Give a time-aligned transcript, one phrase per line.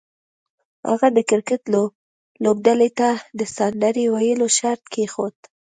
[0.89, 1.61] هغه د کرکټ
[2.43, 3.09] لوبډلې ته
[3.39, 5.35] د سندرې ویلو شرط کېښود